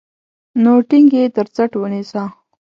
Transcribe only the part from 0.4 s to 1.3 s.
نو ټينګ يې